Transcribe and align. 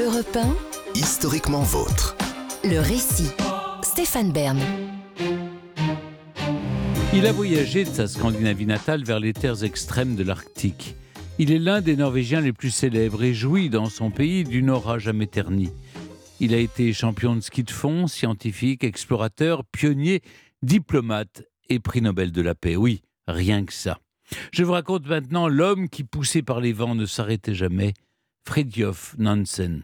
Europe 0.00 0.34
1, 0.34 0.56
Historiquement 0.94 1.60
vôtre. 1.60 2.16
le 2.64 2.78
récit. 2.78 3.28
Stéphane 3.82 4.32
Bern. 4.32 4.58
Il 7.12 7.26
a 7.26 7.32
voyagé 7.32 7.84
de 7.84 7.90
sa 7.90 8.06
Scandinavie 8.06 8.64
natale 8.64 9.04
vers 9.04 9.20
les 9.20 9.34
terres 9.34 9.62
extrêmes 9.62 10.16
de 10.16 10.22
l'Arctique. 10.22 10.94
Il 11.38 11.52
est 11.52 11.58
l'un 11.58 11.82
des 11.82 11.96
Norvégiens 11.96 12.40
les 12.40 12.54
plus 12.54 12.70
célèbres 12.70 13.22
et 13.22 13.34
jouit 13.34 13.68
dans 13.68 13.90
son 13.90 14.10
pays 14.10 14.44
d'une 14.44 14.70
aura 14.70 14.98
jamais 14.98 15.26
ternie. 15.26 15.72
Il 16.38 16.54
a 16.54 16.58
été 16.58 16.94
champion 16.94 17.36
de 17.36 17.40
ski 17.40 17.62
de 17.64 17.70
fond, 17.70 18.06
scientifique, 18.06 18.84
explorateur, 18.84 19.64
pionnier, 19.66 20.22
diplomate 20.62 21.42
et 21.68 21.78
prix 21.78 22.00
Nobel 22.00 22.32
de 22.32 22.40
la 22.40 22.54
paix. 22.54 22.76
Oui, 22.76 23.02
rien 23.28 23.66
que 23.66 23.74
ça. 23.74 23.98
Je 24.50 24.64
vous 24.64 24.72
raconte 24.72 25.06
maintenant 25.06 25.46
l'homme 25.46 25.90
qui, 25.90 26.04
poussé 26.04 26.40
par 26.40 26.60
les 26.60 26.72
vents, 26.72 26.94
ne 26.94 27.04
s'arrêtait 27.04 27.54
jamais, 27.54 27.92
Fridtjof 28.46 29.14
Nansen. 29.18 29.82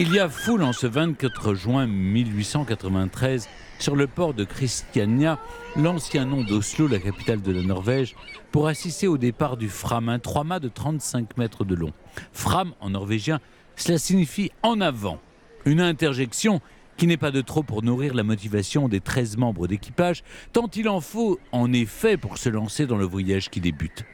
Il 0.00 0.12
y 0.12 0.20
a 0.20 0.28
foule 0.28 0.62
en 0.62 0.72
ce 0.72 0.86
24 0.86 1.54
juin 1.54 1.88
1893 1.88 3.48
sur 3.80 3.96
le 3.96 4.06
port 4.06 4.32
de 4.32 4.44
Christiania, 4.44 5.40
l'ancien 5.74 6.24
nom 6.24 6.44
d'Oslo, 6.44 6.86
la 6.86 7.00
capitale 7.00 7.42
de 7.42 7.50
la 7.50 7.62
Norvège, 7.62 8.14
pour 8.52 8.68
assister 8.68 9.08
au 9.08 9.18
départ 9.18 9.56
du 9.56 9.68
Fram, 9.68 10.08
un 10.08 10.20
trois-mâts 10.20 10.60
de 10.60 10.68
35 10.68 11.36
mètres 11.36 11.64
de 11.64 11.74
long. 11.74 11.92
Fram 12.32 12.74
en 12.78 12.90
norvégien, 12.90 13.40
cela 13.74 13.98
signifie 13.98 14.52
en 14.62 14.80
avant. 14.80 15.18
Une 15.64 15.80
interjection 15.80 16.60
qui 16.96 17.08
n'est 17.08 17.16
pas 17.16 17.32
de 17.32 17.40
trop 17.40 17.64
pour 17.64 17.82
nourrir 17.82 18.14
la 18.14 18.22
motivation 18.22 18.88
des 18.88 19.00
13 19.00 19.36
membres 19.36 19.66
d'équipage, 19.66 20.22
tant 20.52 20.70
il 20.76 20.88
en 20.88 21.00
faut 21.00 21.40
en 21.50 21.72
effet 21.72 22.16
pour 22.16 22.38
se 22.38 22.48
lancer 22.48 22.86
dans 22.86 22.98
le 22.98 23.04
voyage 23.04 23.50
qui 23.50 23.60
débute. 23.60 24.04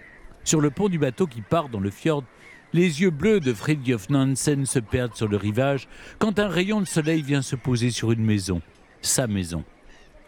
Sur 0.44 0.62
le 0.62 0.70
pont 0.70 0.88
du 0.88 0.98
bateau 0.98 1.26
qui 1.26 1.42
part 1.42 1.68
dans 1.68 1.80
le 1.80 1.90
fjord, 1.90 2.24
les 2.74 3.00
yeux 3.02 3.10
bleus 3.10 3.38
de 3.38 3.54
Fridtjof 3.54 4.10
Nansen 4.10 4.66
se 4.66 4.80
perdent 4.80 5.14
sur 5.14 5.28
le 5.28 5.36
rivage 5.36 5.86
quand 6.18 6.40
un 6.40 6.48
rayon 6.48 6.80
de 6.80 6.86
soleil 6.86 7.22
vient 7.22 7.40
se 7.40 7.54
poser 7.54 7.90
sur 7.90 8.10
une 8.10 8.24
maison, 8.24 8.60
sa 9.00 9.28
maison. 9.28 9.64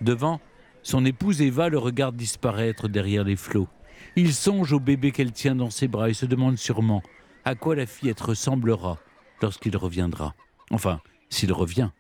Devant, 0.01 0.41
son 0.85 1.05
épouse 1.05 1.43
Eva 1.43 1.69
le 1.69 1.79
regarde 1.79 2.17
disparaître 2.17 2.87
derrière 2.87 3.25
les 3.25 3.35
flots. 3.35 3.67
Il 4.15 4.33
songe 4.33 4.73
au 4.73 4.79
bébé 4.79 5.11
qu'elle 5.11 5.33
tient 5.33 5.57
dans 5.57 5.71
ses 5.71 5.89
bras 5.89 6.09
et 6.09 6.15
se 6.15 6.25
demande 6.25 6.57
sûrement 6.57 7.03
à 7.45 7.57
quoi 7.57 7.75
la 7.75 7.85
fillette 7.85 8.21
ressemblera 8.21 9.01
lorsqu'il 9.43 9.77
reviendra. 9.77 10.37
Enfin, 10.71 11.01
s'il 11.29 11.53
revient. 11.53 11.91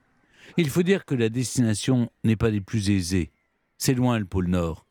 Il 0.56 0.70
faut 0.70 0.84
dire 0.84 1.04
que 1.04 1.16
la 1.16 1.28
destination 1.28 2.08
n'est 2.22 2.36
pas 2.36 2.52
des 2.52 2.60
plus 2.60 2.90
aisées. 2.90 3.32
C'est 3.78 3.94
loin 3.94 4.16
le 4.20 4.24
pôle 4.24 4.46
Nord. 4.46 4.86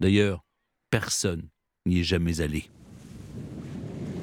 D'ailleurs, 0.00 0.46
personne 0.88 1.50
n'y 1.84 2.00
est 2.00 2.04
jamais 2.04 2.40
allé. 2.40 2.70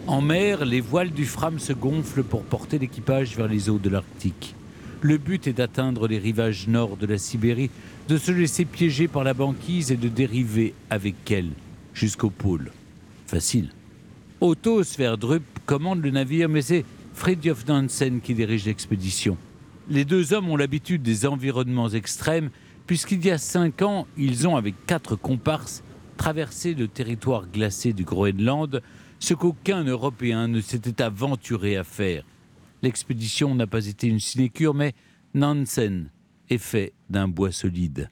En 0.08 0.22
mer, 0.22 0.66
les 0.66 0.82
voiles 0.82 1.12
du 1.12 1.26
Fram 1.26 1.60
se 1.60 1.74
gonflent 1.74 2.24
pour 2.24 2.44
porter 2.44 2.80
l'équipage 2.80 3.38
vers 3.38 3.48
les 3.48 3.70
eaux 3.70 3.78
de 3.78 3.90
l'Arctique. 3.90 4.56
Le 5.02 5.18
but 5.18 5.48
est 5.48 5.54
d'atteindre 5.54 6.08
les 6.08 6.18
rivages 6.18 6.68
nord 6.68 6.98
de 6.98 7.06
la 7.06 7.18
Sibérie, 7.18 7.70
de 8.08 8.18
se 8.18 8.32
laisser 8.32 8.66
piéger 8.66 9.08
par 9.08 9.24
la 9.24 9.34
banquise 9.34 9.92
et 9.92 9.98
de 9.98 10.08
dériver 10.08 10.74
avec 10.90 11.30
elle 11.32 11.52
jusqu'au 11.94 12.30
pôle. 12.30 12.72
Facile. 13.28 13.70
Otto 14.42 14.84
Sverdrup 14.84 15.44
commande 15.66 16.02
le 16.02 16.10
navire, 16.10 16.50
mais 16.50 16.64
c'est 16.64 16.84
Fridtjof 17.14 17.68
Nansen 17.68 18.22
qui 18.22 18.34
dirige 18.34 18.66
l'expédition. 18.66 19.38
Les 19.90 20.04
deux 20.04 20.34
hommes 20.34 20.50
ont 20.50 20.58
l'habitude 20.58 21.04
des 21.04 21.26
environnements 21.28 21.90
extrêmes, 21.90 22.50
puisqu'il 22.88 23.24
y 23.24 23.30
a 23.30 23.38
cinq 23.38 23.84
ans, 23.84 24.08
ils 24.18 24.48
ont, 24.48 24.56
avec 24.56 24.74
quatre 24.88 25.16
comparses, 25.16 25.84
traversé 26.18 26.74
le 26.74 26.88
territoire 26.88 27.46
glacé 27.52 27.94
du 27.94 28.04
Groenland, 28.04 28.82
ce 29.22 29.36
qu'aucun 29.36 29.84
Européen 29.84 30.48
ne 30.48 30.60
s'était 30.60 31.02
aventuré 31.02 31.78
à 31.78 31.84
faire. 31.84 32.26
L'expédition 32.82 33.54
n'a 33.54 33.68
pas 33.68 33.86
été 33.86 34.08
une 34.08 34.20
sinécure, 34.20 34.74
mais 34.74 34.94
Nansen 35.36 36.10
est 36.50 36.58
fait 36.58 36.94
d'un 37.10 37.28
bois 37.28 37.52
solide. 37.52 38.10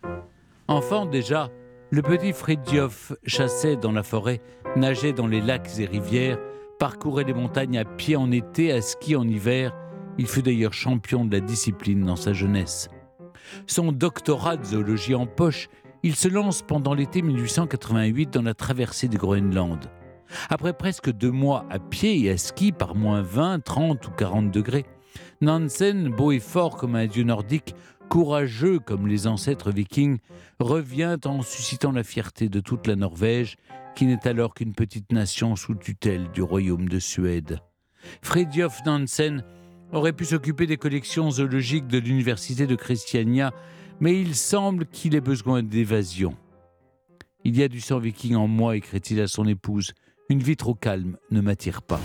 Enfant 0.67 1.07
déjà, 1.07 1.49
le 1.89 2.03
petit 2.03 2.31
Fridtjof 2.31 3.13
chassait 3.25 3.75
dans 3.75 3.91
la 3.91 4.03
forêt, 4.03 4.39
nageait 4.75 5.11
dans 5.11 5.25
les 5.25 5.41
lacs 5.41 5.79
et 5.79 5.87
rivières, 5.87 6.37
parcourait 6.77 7.23
les 7.23 7.33
montagnes 7.33 7.79
à 7.79 7.85
pied 7.85 8.15
en 8.15 8.31
été, 8.31 8.71
à 8.71 8.79
ski 8.79 9.15
en 9.15 9.27
hiver. 9.27 9.75
Il 10.19 10.27
fut 10.27 10.43
d'ailleurs 10.43 10.73
champion 10.73 11.25
de 11.25 11.31
la 11.31 11.41
discipline 11.41 12.05
dans 12.05 12.15
sa 12.17 12.33
jeunesse. 12.33 12.87
Son 13.65 13.91
doctorat 13.91 14.57
de 14.57 14.63
zoologie 14.63 15.15
en 15.15 15.25
poche, 15.25 15.69
il 16.03 16.15
se 16.15 16.27
lance 16.27 16.61
pendant 16.61 16.93
l'été 16.93 17.23
1888 17.23 18.29
dans 18.29 18.43
la 18.43 18.53
traversée 18.53 19.07
du 19.07 19.17
Groenland. 19.17 19.89
Après 20.49 20.73
presque 20.73 21.11
deux 21.11 21.31
mois 21.31 21.65
à 21.69 21.79
pied 21.79 22.23
et 22.23 22.31
à 22.31 22.37
ski 22.37 22.71
par 22.71 22.95
moins 22.95 23.21
20, 23.21 23.63
30 23.63 24.07
ou 24.07 24.11
40 24.11 24.51
degrés, 24.51 24.85
Nansen, 25.41 26.09
beau 26.09 26.31
et 26.31 26.39
fort 26.39 26.75
comme 26.75 26.95
un 26.95 27.07
dieu 27.07 27.23
nordique, 27.23 27.75
courageux 28.09 28.79
comme 28.79 29.07
les 29.07 29.27
ancêtres 29.27 29.71
vikings, 29.71 30.17
revient 30.59 31.17
en 31.25 31.41
suscitant 31.41 31.91
la 31.91 32.03
fierté 32.03 32.49
de 32.49 32.59
toute 32.59 32.87
la 32.87 32.95
Norvège, 32.95 33.57
qui 33.95 34.05
n'est 34.05 34.27
alors 34.27 34.53
qu'une 34.53 34.73
petite 34.73 35.11
nation 35.11 35.55
sous 35.55 35.75
tutelle 35.75 36.29
du 36.31 36.41
royaume 36.41 36.89
de 36.89 36.99
Suède. 36.99 37.59
Fridtjof 38.21 38.85
Nansen 38.85 39.43
aurait 39.91 40.13
pu 40.13 40.25
s'occuper 40.25 40.67
des 40.67 40.77
collections 40.77 41.31
zoologiques 41.31 41.87
de 41.87 41.97
l'université 41.97 42.67
de 42.67 42.75
Christiania, 42.75 43.51
mais 43.99 44.19
il 44.19 44.35
semble 44.35 44.85
qu'il 44.85 45.15
ait 45.15 45.21
besoin 45.21 45.63
d'évasion. 45.63 46.35
Il 47.43 47.57
y 47.57 47.63
a 47.63 47.67
du 47.67 47.81
sang 47.81 47.99
viking 47.99 48.35
en 48.35 48.47
moi, 48.47 48.75
écrit-il 48.75 49.19
à 49.21 49.27
son 49.27 49.45
épouse. 49.45 49.93
Une 50.31 50.43
vie 50.43 50.55
trop 50.55 50.75
calme 50.75 51.17
ne 51.31 51.41
m'attire 51.41 51.81
pas. 51.81 51.99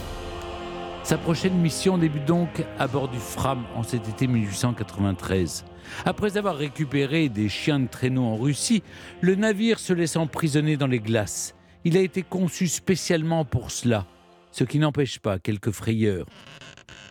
Sa 1.02 1.18
prochaine 1.18 1.58
mission 1.58 1.98
débute 1.98 2.24
donc 2.24 2.64
à 2.78 2.88
bord 2.88 3.10
du 3.10 3.18
Fram 3.18 3.66
en 3.74 3.82
cet 3.82 4.08
été 4.08 4.26
1893. 4.26 5.66
Après 6.06 6.38
avoir 6.38 6.56
récupéré 6.56 7.28
des 7.28 7.50
chiens 7.50 7.80
de 7.80 7.86
traîneau 7.86 8.24
en 8.24 8.38
Russie, 8.38 8.82
le 9.20 9.34
navire 9.34 9.78
se 9.78 9.92
laisse 9.92 10.16
emprisonner 10.16 10.78
dans 10.78 10.86
les 10.86 11.00
glaces. 11.00 11.54
Il 11.84 11.98
a 11.98 12.00
été 12.00 12.22
conçu 12.22 12.66
spécialement 12.66 13.44
pour 13.44 13.70
cela, 13.70 14.06
ce 14.52 14.64
qui 14.64 14.78
n'empêche 14.78 15.18
pas 15.18 15.38
quelques 15.38 15.72
frayeurs. 15.72 16.24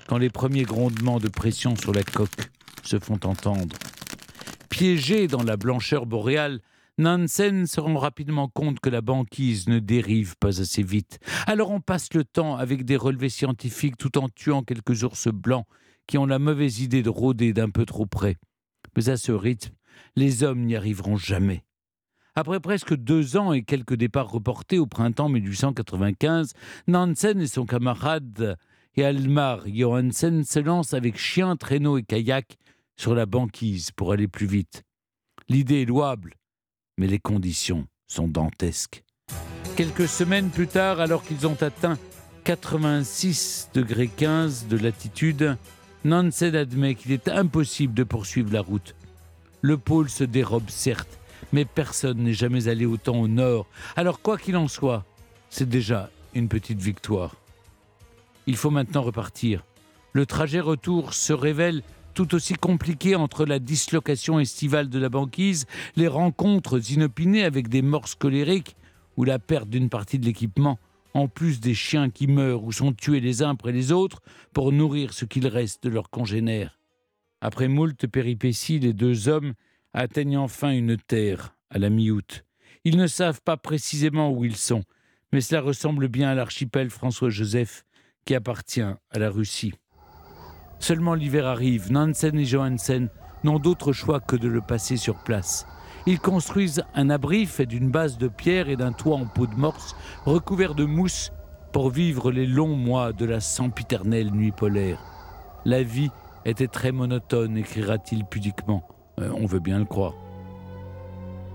Quand 0.07 0.17
les 0.17 0.31
premiers 0.31 0.63
grondements 0.63 1.19
de 1.19 1.29
pression 1.29 1.75
sur 1.75 1.93
la 1.93 2.01
coque 2.01 2.49
se 2.81 2.97
font 2.97 3.19
entendre. 3.23 3.77
Piégé 4.69 5.27
dans 5.27 5.43
la 5.43 5.57
blancheur 5.57 6.07
boréale, 6.07 6.61
Nansen 6.99 7.65
se 7.65 7.79
rend 7.79 7.97
rapidement 7.97 8.47
compte 8.47 8.79
que 8.79 8.89
la 8.89 9.01
banquise 9.01 9.67
ne 9.67 9.79
dérive 9.79 10.35
pas 10.37 10.61
assez 10.61 10.83
vite. 10.83 11.17
Alors 11.47 11.71
on 11.71 11.81
passe 11.81 12.13
le 12.13 12.23
temps 12.23 12.55
avec 12.55 12.85
des 12.85 12.97
relevés 12.97 13.29
scientifiques 13.29 13.97
tout 13.97 14.19
en 14.19 14.29
tuant 14.29 14.61
quelques 14.61 15.03
ours 15.03 15.27
blancs 15.29 15.65
qui 16.05 16.19
ont 16.19 16.27
la 16.27 16.37
mauvaise 16.37 16.81
idée 16.81 17.01
de 17.01 17.09
rôder 17.09 17.51
d'un 17.51 17.71
peu 17.71 17.87
trop 17.87 18.05
près. 18.05 18.35
Mais 18.95 19.09
à 19.09 19.17
ce 19.17 19.31
rythme, 19.31 19.73
les 20.15 20.43
hommes 20.43 20.65
n'y 20.65 20.75
arriveront 20.75 21.17
jamais. 21.17 21.63
Après 22.35 22.59
presque 22.59 22.95
deux 22.95 23.37
ans 23.37 23.53
et 23.53 23.63
quelques 23.63 23.95
départs 23.95 24.29
reportés 24.29 24.77
au 24.77 24.85
printemps 24.85 25.29
1895, 25.29 26.53
Nansen 26.85 27.41
et 27.41 27.47
son 27.47 27.65
camarade 27.65 28.55
Hjalmar 28.95 29.67
Johansen 29.67 30.43
se 30.43 30.59
lancent 30.59 30.93
avec 30.93 31.17
chien, 31.17 31.55
traîneau 31.55 31.97
et 31.97 32.03
kayak 32.03 32.57
sur 32.97 33.15
la 33.15 33.25
banquise 33.25 33.89
pour 33.89 34.11
aller 34.11 34.27
plus 34.27 34.45
vite. 34.45 34.83
L'idée 35.49 35.81
est 35.81 35.85
louable, 35.85 36.35
mais 36.97 37.07
les 37.07 37.19
conditions 37.19 37.87
sont 38.07 38.27
dantesques. 38.27 39.03
Quelques 39.75 40.07
semaines 40.07 40.49
plus 40.49 40.67
tard, 40.67 40.99
alors 40.99 41.23
qu'ils 41.23 41.47
ont 41.47 41.57
atteint 41.61 41.97
86 42.43 43.69
degrés 43.73 44.07
15 44.07 44.67
de 44.67 44.77
latitude, 44.77 45.57
Nansen 46.05 46.55
admet 46.55 46.95
qu'il 46.95 47.11
est 47.11 47.29
impossible 47.29 47.93
de 47.93 48.03
poursuivre 48.03 48.51
la 48.51 48.61
route. 48.61 48.95
Le 49.61 49.77
pôle 49.77 50.09
se 50.09 50.23
dérobe 50.23 50.69
certes, 50.69 51.19
mais 51.53 51.65
personne 51.65 52.19
n'est 52.19 52.33
jamais 52.33 52.67
allé 52.67 52.85
autant 52.85 53.15
au 53.19 53.27
nord. 53.27 53.65
Alors 53.95 54.21
quoi 54.21 54.37
qu'il 54.37 54.57
en 54.57 54.67
soit, 54.67 55.05
c'est 55.49 55.69
déjà 55.69 56.09
une 56.33 56.49
petite 56.49 56.81
victoire. 56.81 57.35
Il 58.45 58.57
faut 58.57 58.71
maintenant 58.71 59.01
repartir. 59.01 59.63
Le 60.11 60.25
trajet 60.25 60.59
retour 60.59 61.13
se 61.13 61.31
révèle 61.31 61.81
tout 62.13 62.35
aussi 62.35 62.53
compliqué 62.53 63.15
entre 63.15 63.45
la 63.45 63.59
dislocation 63.59 64.39
estivale 64.39 64.89
de 64.89 64.99
la 64.99 65.09
banquise, 65.09 65.65
les 65.95 66.07
rencontres 66.07 66.91
inopinées 66.91 67.43
avec 67.43 67.67
des 67.67 67.81
morts 67.81 68.17
colériques 68.17 68.75
ou 69.17 69.23
la 69.23 69.39
perte 69.39 69.69
d'une 69.69 69.89
partie 69.89 70.19
de 70.19 70.25
l'équipement, 70.25 70.79
en 71.13 71.27
plus 71.27 71.59
des 71.59 71.73
chiens 71.73 72.09
qui 72.09 72.27
meurent 72.27 72.63
ou 72.63 72.71
sont 72.71 72.93
tués 72.93 73.19
les 73.19 73.43
uns 73.43 73.51
après 73.51 73.71
les 73.71 73.91
autres 73.91 74.21
pour 74.53 74.71
nourrir 74.71 75.13
ce 75.13 75.25
qu'il 75.25 75.47
reste 75.47 75.83
de 75.83 75.89
leurs 75.89 76.09
congénères. 76.09 76.79
Après 77.41 77.67
moult 77.67 78.07
péripéties, 78.07 78.79
les 78.79 78.93
deux 78.93 79.27
hommes 79.27 79.53
atteignent 79.93 80.37
enfin 80.37 80.71
une 80.71 80.97
terre 80.97 81.55
à 81.69 81.77
la 81.77 81.89
mi-août. 81.89 82.45
Ils 82.85 82.97
ne 82.97 83.07
savent 83.07 83.41
pas 83.41 83.57
précisément 83.57 84.31
où 84.31 84.45
ils 84.45 84.55
sont, 84.55 84.83
mais 85.31 85.41
cela 85.41 85.61
ressemble 85.61 86.07
bien 86.07 86.29
à 86.29 86.35
l'archipel 86.35 86.89
François-Joseph 86.89 87.85
qui 88.25 88.35
appartient 88.35 88.81
à 88.81 89.19
la 89.19 89.29
Russie. 89.29 89.73
Seulement 90.83 91.13
l'hiver 91.13 91.47
arrive, 91.47 91.93
Nansen 91.93 92.37
et 92.37 92.43
Johansen 92.43 93.07
n'ont 93.45 93.57
d'autre 93.57 93.93
choix 93.93 94.19
que 94.19 94.35
de 94.35 94.49
le 94.49 94.59
passer 94.59 94.97
sur 94.97 95.15
place. 95.15 95.65
Ils 96.05 96.19
construisent 96.19 96.83
un 96.93 97.09
abri 97.09 97.45
fait 97.45 97.65
d'une 97.65 97.89
base 97.89 98.17
de 98.17 98.27
pierre 98.27 98.67
et 98.67 98.75
d'un 98.75 98.91
toit 98.91 99.15
en 99.15 99.25
peau 99.25 99.47
de 99.47 99.55
morse 99.55 99.95
recouvert 100.25 100.75
de 100.75 100.83
mousse 100.83 101.31
pour 101.71 101.89
vivre 101.89 102.33
les 102.33 102.45
longs 102.45 102.75
mois 102.75 103.13
de 103.13 103.23
la 103.23 103.39
sempiternelle 103.39 104.31
nuit 104.31 104.51
polaire. 104.51 104.99
La 105.63 105.83
vie 105.83 106.11
était 106.43 106.67
très 106.67 106.91
monotone, 106.91 107.55
écrira-t-il 107.55 108.25
pudiquement. 108.25 108.85
Euh, 109.21 109.31
on 109.39 109.45
veut 109.45 109.61
bien 109.61 109.79
le 109.79 109.85
croire. 109.85 110.15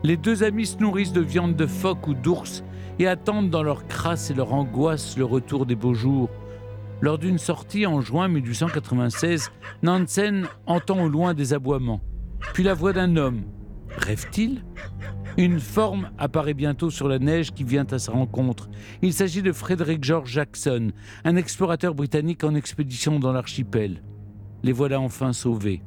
Les 0.04 0.16
deux 0.16 0.42
amis 0.42 0.64
se 0.64 0.78
nourrissent 0.78 1.12
de 1.12 1.20
viande 1.20 1.54
de 1.54 1.66
phoque 1.66 2.08
ou 2.08 2.14
d'ours 2.14 2.64
et 2.98 3.06
attendent 3.06 3.50
dans 3.50 3.62
leur 3.62 3.86
crasse 3.88 4.30
et 4.30 4.34
leur 4.34 4.54
angoisse 4.54 5.18
le 5.18 5.26
retour 5.26 5.66
des 5.66 5.76
beaux 5.76 5.92
jours. 5.92 6.30
Lors 7.00 7.18
d'une 7.18 7.38
sortie 7.38 7.86
en 7.86 8.00
juin 8.00 8.26
1896, 8.28 9.50
Nansen 9.82 10.48
entend 10.66 11.04
au 11.04 11.08
loin 11.08 11.32
des 11.32 11.54
aboiements, 11.54 12.00
puis 12.54 12.64
la 12.64 12.74
voix 12.74 12.92
d'un 12.92 13.16
homme. 13.16 13.42
Rêve-t-il? 13.96 14.64
Une 15.36 15.60
forme 15.60 16.10
apparaît 16.18 16.54
bientôt 16.54 16.90
sur 16.90 17.08
la 17.08 17.20
neige 17.20 17.52
qui 17.52 17.62
vient 17.62 17.86
à 17.92 17.98
sa 18.00 18.10
rencontre. 18.10 18.68
Il 19.02 19.12
s'agit 19.12 19.42
de 19.42 19.52
Frederick 19.52 20.02
George 20.02 20.32
Jackson, 20.32 20.90
un 21.24 21.36
explorateur 21.36 21.94
britannique 21.94 22.42
en 22.42 22.56
expédition 22.56 23.20
dans 23.20 23.32
l'archipel. 23.32 24.02
Les 24.64 24.72
voilà 24.72 25.00
enfin 25.00 25.32
sauvés. 25.32 25.82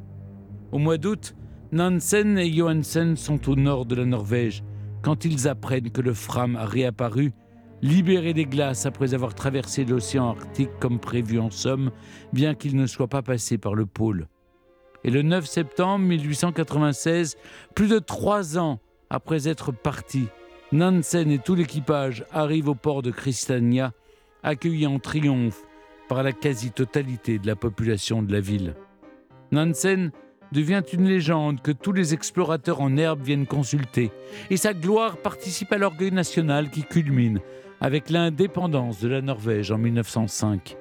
Au 0.72 0.78
mois 0.78 0.98
d'août, 0.98 1.36
Nansen 1.74 2.38
et 2.38 2.52
Johansen 2.52 3.18
sont 3.18 3.50
au 3.50 3.56
nord 3.58 3.86
de 3.86 3.96
la 3.96 4.06
Norvège 4.06 4.64
quand 5.02 5.26
ils 5.26 5.48
apprennent 5.48 5.90
que 5.90 6.02
le 6.02 6.14
Fram 6.14 6.56
a 6.56 6.66
réapparu, 6.66 7.34
libéré 7.82 8.34
des 8.34 8.46
glaces 8.46 8.86
après 8.86 9.14
avoir 9.14 9.34
traversé 9.34 9.86
l'océan 9.86 10.30
Arctique 10.30 10.70
comme 10.80 11.00
prévu 11.00 11.40
en 11.40 11.50
somme, 11.50 11.92
bien 12.34 12.56
qu'il 12.56 12.76
ne 12.76 12.86
soit 12.86 13.08
pas 13.08 13.22
passé 13.22 13.58
par 13.58 13.76
le 13.76 13.86
pôle. 13.86 14.28
Et 15.04 15.10
le 15.10 15.24
9 15.24 15.46
septembre 15.46 16.06
1896, 16.06 17.38
plus 17.76 17.90
de 17.90 18.00
trois 18.00 18.58
ans 18.58 18.80
après 19.10 19.48
être 19.48 19.72
partis, 19.72 20.28
Nansen 20.72 21.30
et 21.32 21.40
tout 21.40 21.56
l'équipage 21.56 22.24
arrivent 22.32 22.70
au 22.70 22.76
port 22.76 23.02
de 23.02 23.12
Christiania, 23.12 23.94
accueillis 24.44 24.88
en 24.88 25.00
triomphe 25.00 25.64
par 26.08 26.24
la 26.24 26.32
quasi-totalité 26.32 27.40
de 27.40 27.48
la 27.48 27.56
population 27.56 28.22
de 28.22 28.32
la 28.32 28.40
ville. 28.40 28.76
Nansen 29.52 30.12
devient 30.52 30.84
une 30.94 31.08
légende 31.08 31.62
que 31.62 31.72
tous 31.72 31.94
les 31.94 32.14
explorateurs 32.14 32.82
en 32.82 32.96
herbe 32.98 33.22
viennent 33.22 33.48
consulter, 33.48 34.12
et 34.50 34.58
sa 34.58 34.74
gloire 34.74 35.18
participe 35.18 35.72
à 35.74 35.78
l'orgueil 35.78 36.12
national 36.12 36.70
qui 36.70 36.84
culmine 36.84 37.40
avec 37.82 38.12
l'indépendance 38.12 39.00
de 39.00 39.10
la 39.10 39.22
Norvège 39.22 39.72
en 39.72 39.80
1905. 39.80 40.78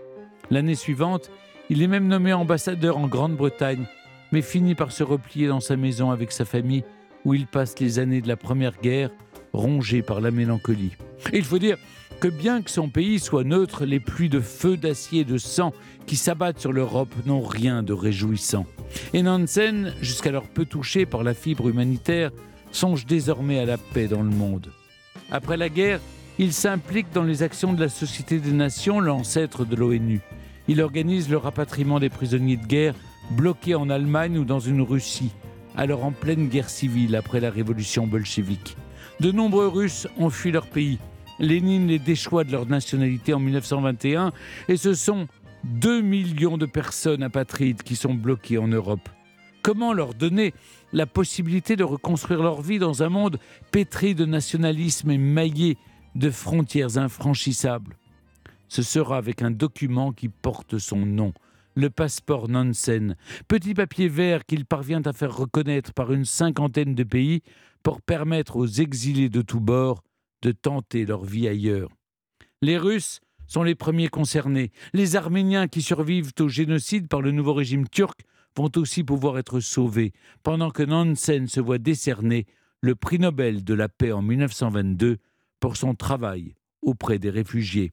L'année 0.50 0.75
suivante, 0.75 1.31
il 1.70 1.82
est 1.82 1.87
même 1.88 2.06
nommé 2.06 2.32
ambassadeur 2.32 2.99
en 2.99 3.08
Grande-Bretagne, 3.08 3.87
mais 4.32 4.43
finit 4.43 4.75
par 4.75 4.93
se 4.93 5.02
replier 5.02 5.49
dans 5.49 5.61
sa 5.61 5.76
maison 5.76 6.11
avec 6.11 6.31
sa 6.31 6.44
famille, 6.44 6.85
où 7.25 7.35
il 7.35 7.47
passe 7.47 7.79
les 7.81 7.99
années 7.99 8.20
de 8.20 8.29
la 8.29 8.37
Première 8.37 8.79
Guerre, 8.81 9.11
rongé 9.52 10.02
par 10.02 10.20
la 10.20 10.31
mélancolie. 10.31 10.93
il 11.32 11.44
faut 11.44 11.58
dire 11.58 11.79
que 12.20 12.29
bien 12.29 12.61
que 12.61 12.70
son 12.70 12.91
pays 12.91 13.19
soit 13.19 13.44
neutre, 13.44 13.87
les 13.87 13.99
pluies 13.99 14.29
de 14.29 14.41
feu, 14.41 14.76
d'acier 14.76 15.23
et 15.23 15.25
de 15.25 15.38
sang 15.38 15.73
qui 16.06 16.17
s'abattent 16.17 16.61
sur 16.61 16.73
l'Europe 16.73 17.14
n'ont 17.25 17.41
rien 17.41 17.82
de 17.82 17.94
réjouissant. 17.94 18.67
Et 19.14 19.23
Nansen, 19.23 19.94
jusqu'alors 20.03 20.49
peu 20.49 20.67
touché 20.67 21.06
par 21.06 21.23
la 21.23 21.32
fibre 21.32 21.69
humanitaire, 21.69 22.31
songe 22.73 23.06
désormais 23.06 23.58
à 23.58 23.64
la 23.64 23.79
paix 23.79 24.06
dans 24.06 24.23
le 24.23 24.31
monde. 24.31 24.70
Après 25.31 25.56
la 25.56 25.69
guerre, 25.69 26.00
il 26.41 26.55
s'implique 26.55 27.13
dans 27.13 27.23
les 27.23 27.43
actions 27.43 27.75
de 27.75 27.81
la 27.81 27.91
Société 27.91 28.39
des 28.39 28.53
Nations, 28.53 28.99
l'ancêtre 28.99 29.67
de 29.67 29.77
l'ONU. 29.77 30.23
Il 30.69 30.81
organise 30.81 31.29
le 31.29 31.37
rapatriement 31.37 32.01
des 32.01 32.09
prisonniers 32.09 32.57
de 32.57 32.65
guerre 32.65 32.95
bloqués 33.33 33.75
en 33.75 33.91
Allemagne 33.91 34.39
ou 34.39 34.47
dans 34.47 34.59
une 34.59 34.81
Russie, 34.81 35.33
alors 35.77 36.03
en 36.03 36.13
pleine 36.13 36.49
guerre 36.49 36.71
civile 36.71 37.15
après 37.15 37.41
la 37.41 37.51
révolution 37.51 38.07
bolchevique. 38.07 38.79
De 39.21 39.31
nombreux 39.33 39.69
Russes 39.69 40.09
ont 40.17 40.31
fui 40.31 40.51
leur 40.51 40.67
pays. 40.67 40.99
Lénine 41.41 41.89
les 41.89 41.99
déchoit 41.99 42.45
de 42.45 42.53
leur 42.53 42.65
nationalité 42.65 43.35
en 43.35 43.39
1921 43.39 44.33
et 44.69 44.79
ce 44.79 44.95
sont 44.95 45.29
2 45.65 46.01
millions 46.01 46.57
de 46.57 46.65
personnes 46.65 47.23
apatrides 47.23 47.83
qui 47.83 47.97
sont 47.97 48.15
bloquées 48.15 48.57
en 48.57 48.69
Europe. 48.69 49.11
Comment 49.61 49.93
leur 49.93 50.15
donner 50.15 50.55
la 50.95 51.05
possibilité 51.05 51.77
de 51.77 51.85
reconstruire 51.85 52.43
leur 52.43 52.63
vie 52.63 52.79
dans 52.79 53.03
un 53.03 53.11
monde 53.11 53.39
pétri 53.73 54.15
de 54.15 54.25
nationalisme 54.25 55.11
et 55.11 55.19
maillé 55.19 55.77
de 56.15 56.31
frontières 56.31 56.99
infranchissables 56.99 57.97
Ce 58.69 58.83
sera 58.83 59.17
avec 59.17 59.43
un 59.43 59.51
document 59.51 60.12
qui 60.12 60.29
porte 60.29 60.79
son 60.79 61.07
nom, 61.07 61.33
le 61.75 61.91
passeport 61.91 62.49
Nansen, 62.49 63.17
petit 63.49 63.75
papier 63.75 64.09
vert 64.09 64.45
qu'il 64.45 64.65
parvient 64.65 65.03
à 65.05 65.12
faire 65.12 65.37
reconnaître 65.37 65.93
par 65.93 66.12
une 66.12 66.25
cinquantaine 66.25 66.95
de 66.95 67.05
pays 67.05 67.43
pour 67.83 68.03
permettre 68.03 68.57
aux 68.57 68.67
exilés 68.67 69.29
de 69.29 69.43
tous 69.43 69.61
bords 69.61 70.03
de 70.43 70.53
tenter 70.53 71.05
leur 71.05 71.25
vie 71.25 71.49
ailleurs. 71.49 71.91
Les 72.63 72.79
Russes 72.79 73.21
sont 73.47 73.63
les 73.63 73.75
premiers 73.75 74.09
concernés. 74.09 74.71
Les 74.93 75.17
Arméniens 75.17 75.69
qui 75.69 75.83
survivent 75.83 76.33
au 76.39 76.49
génocide 76.49 77.09
par 77.09 77.21
le 77.21 77.33
nouveau 77.33 77.55
régime 77.55 77.89
turc 77.89 78.21
vont 78.56 78.71
aussi 78.77 79.05
pouvoir 79.05 79.39
être 79.39 79.61
sauvés, 79.61 80.13
pendant 80.43 80.71
que 80.71 80.83
Nansen 80.83 81.47
se 81.47 81.61
voit 81.61 81.79
décerner 81.79 82.47
le 82.81 82.95
prix 82.95 83.19
Nobel 83.19 83.65
de 83.65 83.75
la 83.75 83.89
paix 83.89 84.13
en 84.13 84.23
1922 84.23 85.19
pour 85.61 85.77
son 85.77 85.95
travail 85.95 86.55
auprès 86.83 87.19
des 87.19 87.31
réfugiés. 87.31 87.93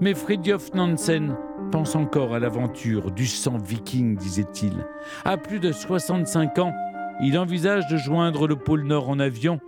Mais 0.00 0.14
Fridtjof 0.14 0.74
Nansen 0.74 1.36
pense 1.70 1.96
encore 1.96 2.34
à 2.34 2.38
l'aventure 2.38 3.10
du 3.10 3.26
sang 3.26 3.56
viking, 3.56 4.16
disait-il. 4.16 4.86
À 5.24 5.36
plus 5.36 5.58
de 5.58 5.72
65 5.72 6.58
ans, 6.58 6.74
il 7.22 7.38
envisage 7.38 7.86
de 7.88 7.96
joindre 7.96 8.46
le 8.46 8.56
pôle 8.56 8.84
Nord 8.84 9.08
en 9.08 9.18
avion, 9.18 9.60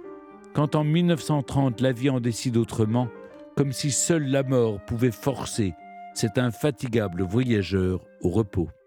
quand 0.53 0.75
en 0.75 0.85
1930 0.85 1.81
la 1.81 1.93
vie 1.93 2.11
en 2.11 2.21
décide 2.21 2.57
autrement 2.57 3.09
comme 3.57 3.73
si 3.73 3.91
seule 3.91 4.27
la 4.27 4.43
mort 4.43 4.81
pouvait 4.85 5.13
forcer 5.13 5.75
cet 6.15 6.39
infatigable 6.39 7.23
voyageur 7.23 8.05
au 8.21 8.31
repos. 8.31 8.69